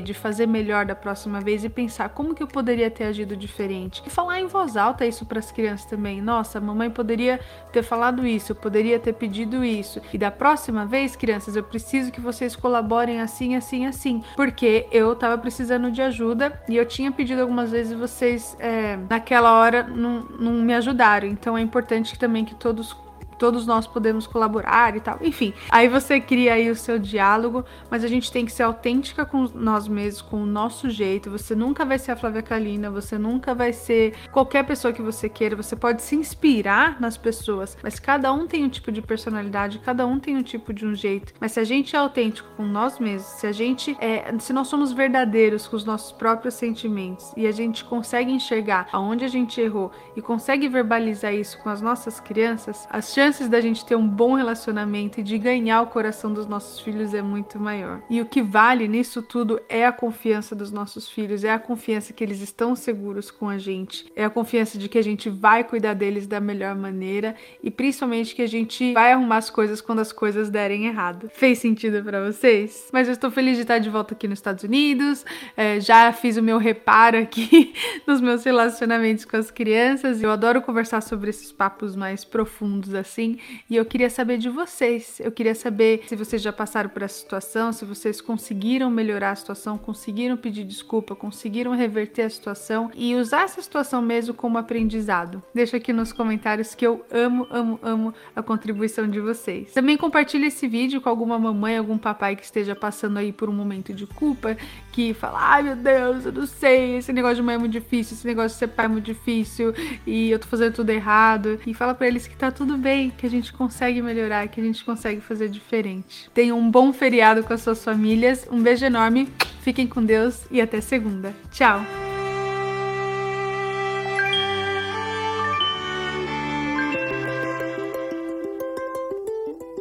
de 0.03 0.15
fazer 0.15 0.47
melhor 0.47 0.87
da 0.87 0.95
próxima 0.95 1.39
vez 1.41 1.63
e 1.63 1.69
pensar 1.69 2.09
como 2.09 2.35
que 2.35 2.43
eu 2.43 2.47
poderia 2.47 2.91
ter 2.91 3.05
agido 3.05 3.37
diferente. 3.37 4.03
E 4.07 4.11
falar 4.11 4.41
em 4.41 4.47
voz 4.47 4.77
alta 4.79 5.05
isso 5.07 5.27
para 5.27 5.39
as 5.39 5.53
crianças 5.53 5.85
também. 5.85 6.23
Nossa, 6.23 6.59
mamãe 6.59 6.91
poderia 6.91 7.39
ter 7.71 7.83
falado 7.83 8.27
isso, 8.27 8.53
eu 8.53 8.57
poderia 8.57 8.99
ter 8.99 9.13
pedido 9.13 9.63
isso. 9.63 10.01
E 10.13 10.17
da 10.17 10.31
próxima 10.31 10.87
vez, 10.87 11.15
crianças, 11.15 11.55
eu 11.55 11.63
preciso 11.63 12.11
que 12.11 12.21
vocês 12.21 12.57
colaborem 12.57 13.21
assim, 13.21 13.55
assim, 13.55 13.85
assim. 13.85 14.25
Porque 14.35 14.87
eu 14.91 15.15
tava 15.15 15.37
precisando 15.37 15.91
de 15.91 16.01
ajuda 16.01 16.59
e 16.69 16.77
eu 16.77 16.87
tinha 16.87 17.13
pedido 17.13 17.43
algumas 17.43 17.71
vezes 17.71 17.93
e 17.93 17.97
vocês, 17.97 18.57
é, 18.59 18.99
naquela 19.09 19.53
hora, 19.53 19.83
não, 19.83 20.23
não 20.23 20.53
me 20.53 20.73
ajudaram. 20.73 21.29
Então 21.29 21.59
é 21.59 21.61
importante 21.61 22.19
também 22.19 22.45
que 22.45 22.55
todos 22.55 22.97
todos 23.43 23.67
nós 23.67 23.89
podemos 23.89 24.25
colaborar 24.25 24.97
e 24.97 25.01
tal. 25.01 25.19
Enfim, 25.21 25.53
aí 25.69 25.89
você 25.89 26.21
cria 26.21 26.55
aí 26.55 26.71
o 26.71 26.77
seu 26.77 26.97
diálogo, 26.97 27.65
mas 27.91 28.05
a 28.05 28.07
gente 28.07 28.31
tem 28.31 28.47
que 28.47 28.53
ser 28.53 28.63
autêntica 28.63 29.27
com 29.27 29.51
nós 29.53 29.89
mesmos, 29.89 30.23
com 30.23 30.45
o 30.45 30.47
nosso 30.47 30.89
jeito. 30.89 31.29
Você 31.29 31.53
nunca 31.53 31.85
vai 31.85 31.99
ser 31.99 32.13
a 32.13 32.17
Flávia 32.17 32.41
Kalina, 32.41 32.89
você 32.89 33.19
nunca 33.19 33.53
vai 33.53 33.73
ser 33.73 34.15
qualquer 34.31 34.65
pessoa 34.65 34.93
que 34.93 35.03
você 35.03 35.29
queira. 35.29 35.57
Você 35.57 35.75
pode 35.75 36.03
se 36.03 36.15
inspirar 36.15 37.01
nas 37.01 37.17
pessoas, 37.17 37.77
mas 37.83 37.99
cada 37.99 38.33
um 38.33 38.47
tem 38.47 38.65
um 38.65 38.69
tipo 38.69 38.93
de 38.93 39.03
personalidade, 39.03 39.81
cada 39.81 40.07
um 40.07 40.21
tem 40.21 40.37
um 40.37 40.43
tipo 40.45 40.73
de 40.73 40.87
um 40.87 40.95
jeito. 40.95 41.35
Mas 41.41 41.51
se 41.51 41.59
a 41.59 41.65
gente 41.65 41.97
é 41.97 41.99
autêntico 41.99 42.49
com 42.57 42.65
nós 42.65 43.01
mesmos, 43.01 43.27
se 43.27 43.49
a 43.49 43.53
gente 43.53 43.97
é, 44.01 44.33
se 44.39 44.53
nós 44.53 44.69
somos 44.69 44.93
verdadeiros 44.93 45.67
com 45.67 45.75
os 45.75 45.85
nossos 45.85 46.13
próprios 46.13 46.55
sentimentos 46.55 47.33
e 47.37 47.49
a 47.49 47.51
gente 47.51 47.85
consegue 47.85 48.31
enxergar 48.31 48.87
aonde 48.93 49.25
a 49.25 49.29
gente 49.29 49.61
errou 49.61 49.91
e 50.15 50.23
consegue 50.23 50.69
verbalizar 50.69 51.35
isso 51.35 51.59
com 51.59 51.69
as 51.69 51.83
nossas 51.83 52.21
crianças, 52.21 52.87
as 52.89 53.13
chances 53.13 53.32
chances 53.33 53.49
da 53.49 53.63
gente 53.63 53.83
ter 53.87 53.97
um 53.97 54.07
bom 54.07 54.35
relacionamento 54.35 55.19
e 55.19 55.23
de 55.23 55.39
ganhar 55.39 55.81
o 55.81 55.87
coração 55.87 56.35
dos 56.35 56.47
nossos 56.47 56.79
filhos 56.81 57.15
é 57.15 57.23
muito 57.23 57.59
maior. 57.59 58.03
E 58.11 58.21
o 58.21 58.27
que 58.27 58.43
vale 58.43 58.87
nisso 58.87 59.23
tudo 59.23 59.59
é 59.71 59.87
a 59.87 59.93
confiança 59.93 60.55
dos 60.55 60.71
nossos 60.71 61.09
filhos, 61.09 61.43
é 61.43 61.51
a 61.51 61.59
confiança 61.59 62.13
que 62.13 62.23
eles 62.23 62.43
estão 62.43 62.77
seguros 62.77 63.31
com 63.31 63.49
a 63.49 63.57
gente, 63.57 64.05
é 64.15 64.23
a 64.23 64.29
confiança 64.29 64.77
de 64.77 64.87
que 64.87 64.99
a 64.99 65.03
gente 65.03 65.31
vai 65.31 65.65
cuidar 65.65 65.95
deles 65.95 66.27
da 66.27 66.41
melhor 66.41 66.75
maneira 66.75 67.35
e 67.63 67.71
principalmente 67.71 68.35
que 68.35 68.43
a 68.43 68.47
gente 68.47 68.93
vai 68.93 69.13
arrumar 69.13 69.39
as 69.39 69.49
coisas 69.49 69.81
quando 69.81 70.01
as 70.01 70.13
coisas 70.13 70.51
derem 70.51 70.85
errado. 70.85 71.31
Fez 71.33 71.59
sentido 71.59 72.05
para 72.05 72.31
vocês? 72.31 72.91
Mas 72.93 73.09
eu 73.09 73.15
estou 73.15 73.31
feliz 73.31 73.57
de 73.57 73.63
estar 73.63 73.79
de 73.79 73.89
volta 73.89 74.13
aqui 74.13 74.29
nos 74.29 74.41
Estados 74.41 74.63
Unidos, 74.63 75.25
é, 75.57 75.81
já 75.81 76.13
fiz 76.13 76.37
o 76.37 76.43
meu 76.43 76.59
reparo 76.59 77.17
aqui 77.17 77.73
nos 78.07 78.21
meus 78.21 78.45
relacionamentos 78.45 79.25
com 79.25 79.39
as 79.39 79.51
crianças. 79.51 80.23
Eu 80.23 80.31
adoro 80.31 80.61
conversar 80.61 81.01
sobre 81.01 81.31
esses 81.31 81.51
papos 81.51 81.97
mais 81.97 82.27
profundos 82.27 82.95
assim 82.95 83.12
e 83.19 83.77
eu 83.77 83.85
queria 83.85 84.09
saber 84.11 84.39
de 84.39 84.49
vocês. 84.49 85.21
Eu 85.21 85.33
queria 85.33 85.55
saber 85.55 86.03
se 86.07 86.17
vocês 86.17 86.41
já 86.41 86.53
passaram 86.53 86.89
por 86.91 87.03
essa 87.03 87.19
situação, 87.19 87.73
se 87.73 87.85
vocês 87.85 88.21
conseguiram 88.21 88.91
melhorar 88.91 89.31
a 89.31 89.37
situação, 89.37 89.77
conseguiram 89.77 90.37
pedir 90.37 90.65
desculpa, 90.65 91.15
conseguiram 91.15 91.73
reverter 91.73 92.23
a 92.23 92.31
situação 92.31 92.91
e 92.95 93.15
usar 93.15 93.45
essa 93.45 93.61
situação 93.61 94.01
mesmo 94.03 94.35
como 94.35 94.59
aprendizado. 94.59 95.43
Deixa 95.55 95.77
aqui 95.77 95.93
nos 95.93 96.13
comentários 96.13 96.75
que 96.75 96.87
eu 96.87 97.05
amo, 97.11 97.47
amo, 97.51 97.79
amo 97.83 98.15
a 98.35 98.43
contribuição 98.43 99.09
de 99.09 99.21
vocês. 99.21 99.73
Também 99.73 99.97
compartilhe 99.97 100.47
esse 100.47 100.67
vídeo 100.67 101.01
com 101.01 101.09
alguma 101.09 101.39
mamãe, 101.39 101.77
algum 101.77 101.99
papai 101.99 102.37
que 102.37 102.45
esteja 102.45 102.75
passando 102.75 103.19
aí 103.19 103.33
por 103.33 103.49
um 103.49 103.53
momento 103.53 103.93
de 103.93 104.07
culpa, 104.07 104.57
que 104.93 105.15
fala: 105.15 105.39
"Ai, 105.41 105.63
meu 105.63 105.77
Deus, 105.77 106.27
eu 106.27 106.33
não 106.33 106.47
sei, 106.47 106.97
esse 106.97 107.13
negócio 107.13 107.37
de 107.37 107.43
mãe 107.43 107.55
é 107.55 107.59
muito 107.59 107.73
difícil, 107.73 108.17
esse 108.17 108.27
negócio 108.27 108.51
de 108.51 108.59
ser 108.59 108.69
pai 108.69 108.87
é 108.87 108.89
muito 108.89 109.05
difícil 109.05 109.75
e 110.07 110.31
eu 110.31 110.39
tô 110.39 110.47
fazendo 110.47 110.75
tudo 110.75 110.91
errado". 110.91 111.61
E 111.67 111.75
fala 111.75 111.95
para 111.95 112.07
eles 112.07 112.27
que 112.27 112.37
tá 112.37 112.51
tudo 112.51 112.77
bem, 112.77 113.02
que 113.11 113.27
a 113.27 113.31
gente 113.31 113.53
consegue 113.53 114.03
melhorar, 114.03 114.49
que 114.49 114.61
a 114.61 114.65
gente 114.65 114.85
consegue 114.85 115.21
fazer 115.21 115.49
diferente. 115.49 116.31
Tenham 116.33 116.59
um 116.59 116.71
bom 116.71 116.93
feriado 116.93 117.43
com 117.43 117.53
as 117.53 117.63
suas 117.63 117.83
famílias. 117.83 118.47
Um 118.51 118.63
beijo 118.63 118.85
enorme. 118.85 119.29
Fiquem 119.63 119.87
com 119.87 120.05
Deus 120.05 120.43
e 120.51 120.61
até 120.61 120.81
segunda. 120.81 121.35
Tchau! 121.51 122.12